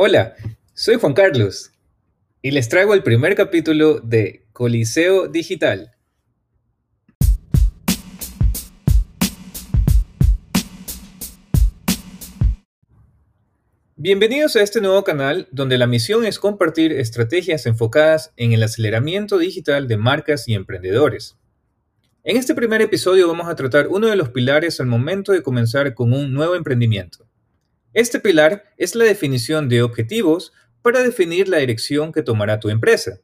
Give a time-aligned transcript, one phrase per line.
[0.00, 0.36] Hola,
[0.74, 1.72] soy Juan Carlos
[2.40, 5.96] y les traigo el primer capítulo de Coliseo Digital.
[13.96, 19.36] Bienvenidos a este nuevo canal donde la misión es compartir estrategias enfocadas en el aceleramiento
[19.36, 21.36] digital de marcas y emprendedores.
[22.22, 25.92] En este primer episodio vamos a tratar uno de los pilares al momento de comenzar
[25.94, 27.27] con un nuevo emprendimiento.
[27.94, 30.52] Este pilar es la definición de objetivos
[30.82, 33.20] para definir la dirección que tomará tu empresa.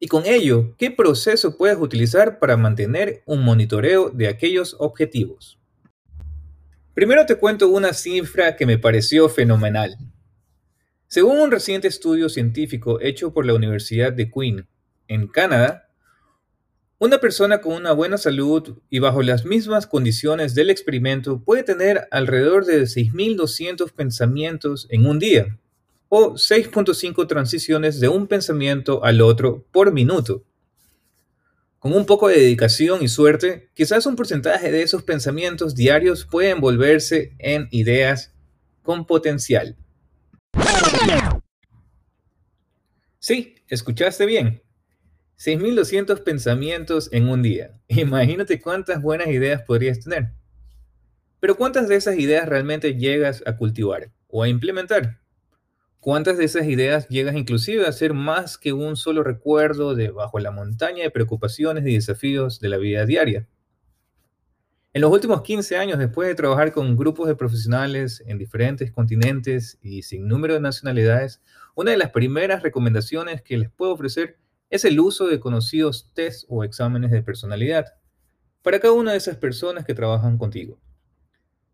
[0.00, 5.58] Y con ello, ¿qué proceso puedes utilizar para mantener un monitoreo de aquellos objetivos?
[6.94, 9.96] Primero te cuento una cifra que me pareció fenomenal.
[11.06, 14.68] Según un reciente estudio científico hecho por la Universidad de Queen,
[15.08, 15.87] en Canadá,
[16.98, 22.08] una persona con una buena salud y bajo las mismas condiciones del experimento puede tener
[22.10, 25.58] alrededor de 6.200 pensamientos en un día,
[26.08, 30.42] o 6.5 transiciones de un pensamiento al otro por minuto.
[31.78, 36.60] Con un poco de dedicación y suerte, quizás un porcentaje de esos pensamientos diarios pueden
[36.60, 38.34] volverse en ideas
[38.82, 39.76] con potencial.
[43.20, 44.62] Sí, escuchaste bien.
[45.38, 47.78] 6.200 pensamientos en un día.
[47.88, 50.32] Imagínate cuántas buenas ideas podrías tener.
[51.38, 55.20] Pero ¿cuántas de esas ideas realmente llegas a cultivar o a implementar?
[56.00, 60.40] ¿Cuántas de esas ideas llegas inclusive a ser más que un solo recuerdo de bajo
[60.40, 63.46] la montaña de preocupaciones y desafíos de la vida diaria?
[64.92, 69.78] En los últimos 15 años, después de trabajar con grupos de profesionales en diferentes continentes
[69.82, 71.40] y sin número de nacionalidades,
[71.76, 74.38] una de las primeras recomendaciones que les puedo ofrecer
[74.70, 77.94] es el uso de conocidos test o exámenes de personalidad
[78.62, 80.78] para cada una de esas personas que trabajan contigo.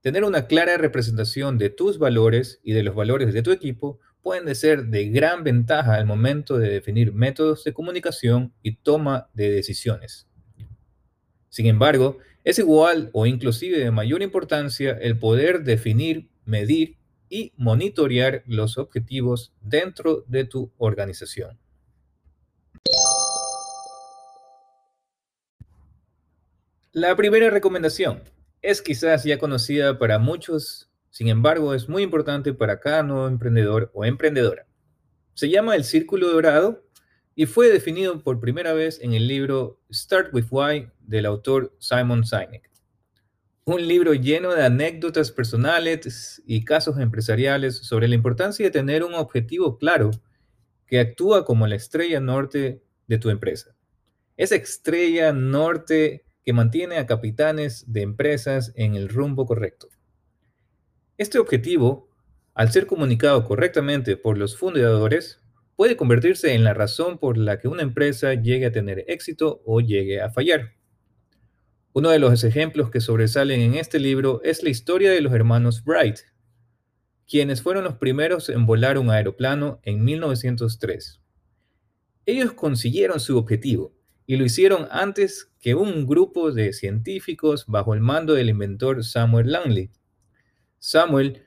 [0.00, 4.54] Tener una clara representación de tus valores y de los valores de tu equipo pueden
[4.54, 10.28] ser de gran ventaja al momento de definir métodos de comunicación y toma de decisiones.
[11.48, 16.98] Sin embargo, es igual o inclusive de mayor importancia el poder definir, medir
[17.28, 21.61] y monitorear los objetivos dentro de tu organización.
[26.92, 28.22] La primera recomendación
[28.60, 33.90] es quizás ya conocida para muchos sin embargo, es muy importante para cada nuevo emprendedor
[33.92, 34.66] o emprendedora.
[35.34, 36.88] Se llama el círculo dorado
[37.34, 42.24] y fue definido por primera vez en el libro Start with Why del autor Simon
[42.24, 42.70] Sinek.
[43.66, 49.12] Un libro lleno de anécdotas personales y casos empresariales sobre la importancia de tener un
[49.12, 50.12] objetivo claro
[50.86, 53.76] que actúa como la estrella norte de tu empresa.
[54.38, 59.88] Esa estrella norte que mantiene a capitanes de empresas en el rumbo correcto.
[61.18, 62.08] Este objetivo,
[62.54, 65.40] al ser comunicado correctamente por los fundadores,
[65.76, 69.80] puede convertirse en la razón por la que una empresa llegue a tener éxito o
[69.80, 70.74] llegue a fallar.
[71.92, 75.82] Uno de los ejemplos que sobresalen en este libro es la historia de los hermanos
[75.84, 76.20] Wright,
[77.28, 81.20] quienes fueron los primeros en volar un aeroplano en 1903.
[82.24, 83.94] Ellos consiguieron su objetivo
[84.32, 89.52] y lo hicieron antes que un grupo de científicos bajo el mando del inventor Samuel
[89.52, 89.90] Langley.
[90.78, 91.42] Samuel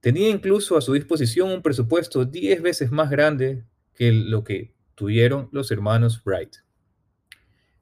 [0.00, 3.62] tenía incluso a su disposición un presupuesto 10 veces más grande
[3.94, 6.56] que lo que tuvieron los hermanos Wright.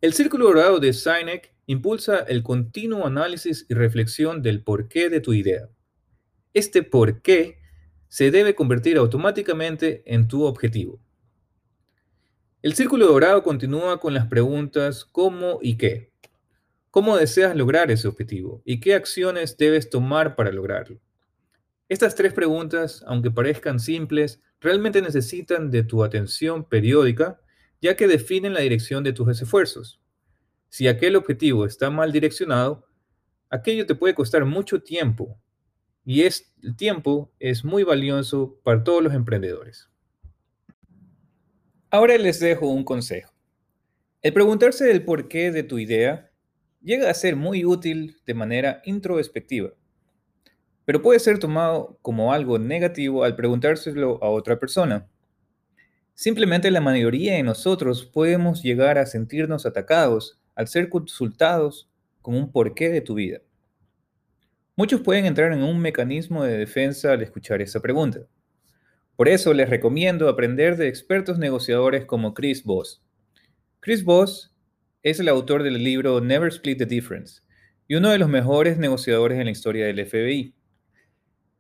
[0.03, 5.33] El círculo dorado de Sinek impulsa el continuo análisis y reflexión del porqué de tu
[5.33, 5.71] idea.
[6.53, 7.61] Este porqué
[8.09, 11.01] se debe convertir automáticamente en tu objetivo.
[12.61, 16.11] El círculo dorado continúa con las preguntas ¿cómo y qué?
[16.91, 18.63] ¿Cómo deseas lograr ese objetivo?
[18.65, 20.99] ¿Y qué acciones debes tomar para lograrlo?
[21.89, 27.41] Estas tres preguntas, aunque parezcan simples, realmente necesitan de tu atención periódica,
[27.81, 30.01] ya que definen la dirección de tus esfuerzos.
[30.69, 32.89] Si aquel objetivo está mal direccionado,
[33.51, 35.41] aquello te puede costar mucho tiempo,
[36.05, 39.89] y el tiempo es muy valioso para todos los emprendedores.
[41.91, 43.33] Ahora les dejo un consejo.
[44.21, 46.31] El preguntarse del porqué de tu idea
[46.83, 49.71] llega a ser muy útil de manera introspectiva,
[50.85, 55.09] pero puede ser tomado como algo negativo al preguntárselo a otra persona.
[56.13, 61.89] Simplemente la mayoría de nosotros podemos llegar a sentirnos atacados al ser consultados
[62.21, 63.39] con un porqué de tu vida.
[64.77, 68.27] Muchos pueden entrar en un mecanismo de defensa al escuchar esa pregunta.
[69.19, 73.03] Por eso les recomiendo aprender de expertos negociadores como Chris Voss.
[73.81, 74.55] Chris Voss
[75.03, 77.43] es el autor del libro Never Split the Difference
[77.89, 80.55] y uno de los mejores negociadores en la historia del FBI.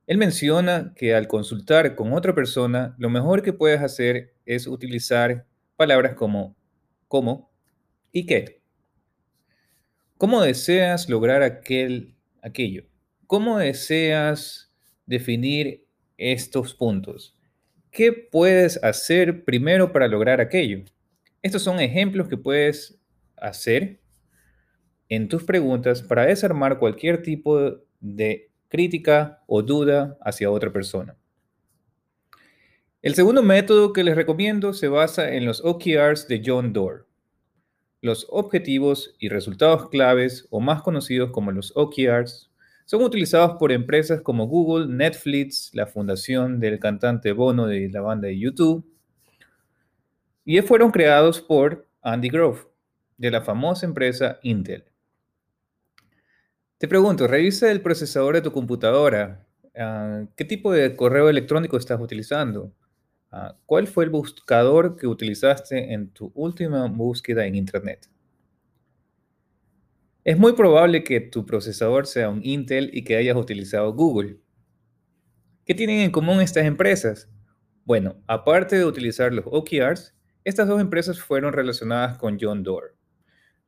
[0.06, 5.44] Él menciona que al consultar con otra persona, lo mejor que puedes hacer es utilizar
[5.74, 6.56] palabras como
[7.08, 7.50] cómo
[8.12, 8.62] y qué.
[10.16, 12.84] ¿Cómo deseas lograr aquel, aquello?
[13.26, 14.72] ¿Cómo deseas
[15.06, 15.88] definir
[16.18, 17.34] estos puntos?
[17.90, 20.84] ¿Qué puedes hacer primero para lograr aquello?
[21.42, 23.00] Estos son ejemplos que puedes
[23.36, 24.00] hacer
[25.08, 31.16] en tus preguntas para desarmar cualquier tipo de crítica o duda hacia otra persona.
[33.00, 37.06] El segundo método que les recomiendo se basa en los OKRs de John Doerr.
[38.00, 42.47] Los objetivos y resultados claves, o más conocidos como los OKRs,
[42.88, 48.28] son utilizados por empresas como Google, Netflix, la fundación del cantante Bono de la banda
[48.28, 48.82] de YouTube,
[50.42, 52.60] y fueron creados por Andy Grove,
[53.18, 54.86] de la famosa empresa Intel.
[56.78, 59.46] Te pregunto, revisa el procesador de tu computadora.
[59.76, 62.72] Ah, ¿Qué tipo de correo electrónico estás utilizando?
[63.30, 68.08] Ah, ¿Cuál fue el buscador que utilizaste en tu última búsqueda en Internet?
[70.28, 74.36] Es muy probable que tu procesador sea un Intel y que hayas utilizado Google.
[75.64, 77.30] ¿Qué tienen en común estas empresas?
[77.86, 80.14] Bueno, aparte de utilizar los OKRs,
[80.44, 82.94] estas dos empresas fueron relacionadas con John Doerr.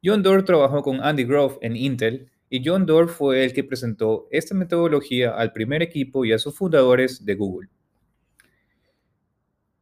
[0.05, 4.29] John Doerr trabajó con Andy Grove en Intel y John Doerr fue el que presentó
[4.31, 7.71] esta metodología al primer equipo y a sus fundadores de Google.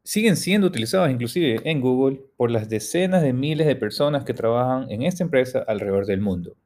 [0.05, 4.89] Siguen siendo utilizados inclusive en Google por las decenas de miles de personas que trabajan
[4.93, 6.57] en esta empresa alrededor del mundo.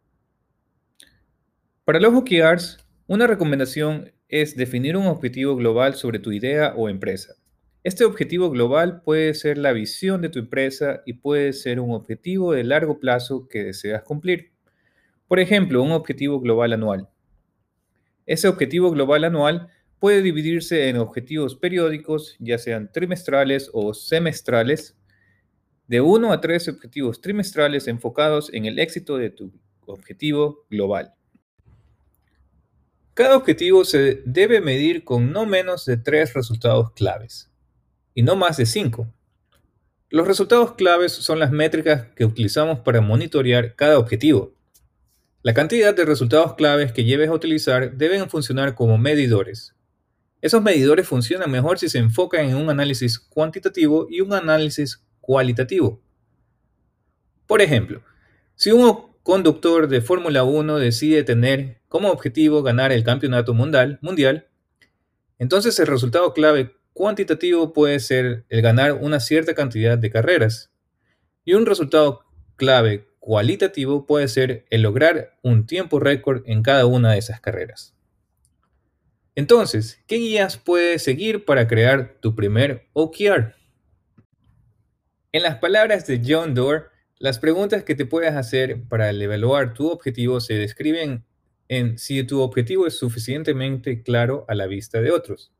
[1.84, 7.34] Para los OKRs, una recomendación es definir un objetivo global sobre tu idea o empresa.
[7.82, 12.52] Este objetivo global puede ser la visión de tu empresa y puede ser un objetivo
[12.52, 14.52] de largo plazo que deseas cumplir.
[15.26, 17.08] Por ejemplo, un objetivo global anual.
[18.26, 19.67] Ese objetivo global anual
[19.99, 24.96] puede dividirse en objetivos periódicos, ya sean trimestrales o semestrales,
[25.88, 29.52] de uno a tres objetivos trimestrales enfocados en el éxito de tu
[29.85, 31.17] objetivo global.
[33.14, 37.50] Cada objetivo se debe medir con no menos de tres resultados claves
[38.14, 39.12] y no más de cinco.
[40.09, 44.55] Los resultados claves son las métricas que utilizamos para monitorear cada objetivo.
[45.43, 49.75] La cantidad de resultados claves que lleves a utilizar deben funcionar como medidores.
[50.41, 56.00] Esos medidores funcionan mejor si se enfocan en un análisis cuantitativo y un análisis cualitativo.
[57.47, 58.03] Por ejemplo,
[58.55, 64.48] si un conductor de Fórmula 1 decide tener como objetivo ganar el campeonato mundial, mundial,
[65.38, 70.70] entonces el resultado clave cuantitativo puede ser el ganar una cierta cantidad de carreras.
[71.44, 72.24] Y un resultado
[72.54, 77.96] clave cualitativo puede ser el lograr un tiempo récord en cada una de esas carreras.
[79.34, 83.56] Entonces, ¿qué guías puedes seguir para crear tu primer OKR?
[85.32, 86.91] En las palabras de John Doerr,
[87.22, 91.24] las preguntas que te puedes hacer para evaluar tu objetivo se describen
[91.69, 95.52] en si tu objetivo es suficientemente claro a la vista de otros.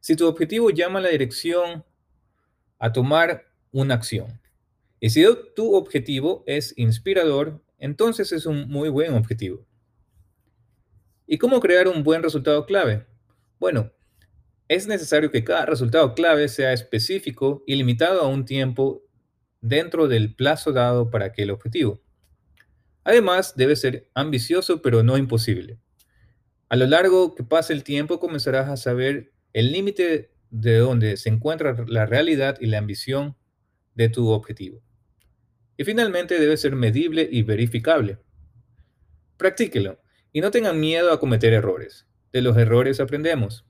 [0.00, 1.82] Si tu objetivo llama la dirección
[2.78, 4.38] a tomar una acción.
[5.00, 5.24] Y si
[5.56, 9.64] tu objetivo es inspirador, entonces es un muy buen objetivo.
[11.26, 13.06] ¿Y cómo crear un buen resultado clave?
[13.58, 13.90] Bueno,
[14.68, 19.01] es necesario que cada resultado clave sea específico y limitado a un tiempo
[19.62, 22.02] dentro del plazo dado para aquel objetivo.
[23.04, 25.78] Además, debe ser ambicioso pero no imposible.
[26.68, 31.28] A lo largo que pase el tiempo comenzarás a saber el límite de donde se
[31.28, 33.36] encuentra la realidad y la ambición
[33.94, 34.82] de tu objetivo.
[35.76, 38.18] Y finalmente debe ser medible y verificable.
[39.36, 40.00] Practíquelo
[40.32, 42.06] y no tengan miedo a cometer errores.
[42.32, 43.66] De los errores aprendemos.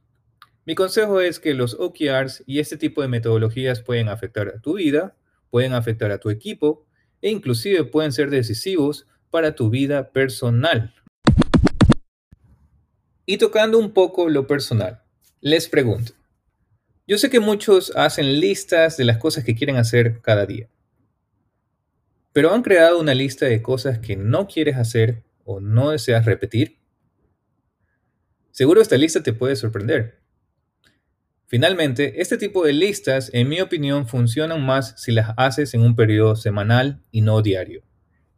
[0.65, 4.75] Mi consejo es que los OKRs y este tipo de metodologías pueden afectar a tu
[4.75, 5.17] vida,
[5.53, 6.87] pueden afectar a tu equipo
[7.21, 10.95] e inclusive pueden ser decisivos para tu vida personal.
[13.27, 15.03] Y tocando un poco lo personal,
[15.43, 16.15] les pregunto,
[17.07, 20.71] yo sé que muchos hacen listas de las cosas que quieren hacer cada día.
[22.33, 26.79] Pero han creado una lista de cosas que no quieres hacer o no deseas repetir.
[28.53, 30.22] Seguro esta lista te puede sorprender.
[31.53, 35.95] Finalmente, este tipo de listas, en mi opinión, funcionan más si las haces en un
[35.95, 37.83] periodo semanal y no diario,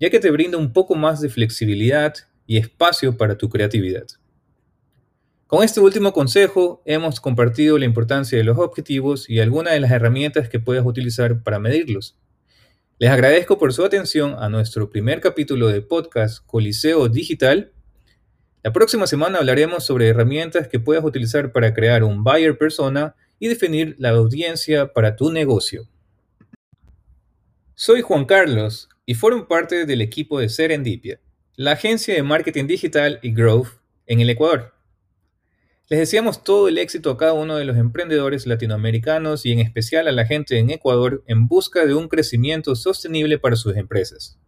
[0.00, 2.12] ya que te brinda un poco más de flexibilidad
[2.44, 4.02] y espacio para tu creatividad.
[5.46, 9.92] Con este último consejo hemos compartido la importancia de los objetivos y algunas de las
[9.92, 12.18] herramientas que puedes utilizar para medirlos.
[12.98, 17.73] Les agradezco por su atención a nuestro primer capítulo de podcast Coliseo Digital.
[18.64, 23.48] La próxima semana hablaremos sobre herramientas que puedas utilizar para crear un buyer persona y
[23.48, 25.86] definir la audiencia para tu negocio.
[27.74, 31.20] Soy Juan Carlos y formo parte del equipo de Serendipia,
[31.56, 33.68] la agencia de marketing digital y growth
[34.06, 34.72] en el Ecuador.
[35.90, 40.08] Les deseamos todo el éxito a cada uno de los emprendedores latinoamericanos y en especial
[40.08, 44.38] a la gente en Ecuador en busca de un crecimiento sostenible para sus empresas.